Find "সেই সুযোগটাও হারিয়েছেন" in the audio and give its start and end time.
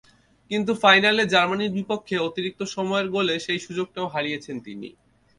3.45-4.55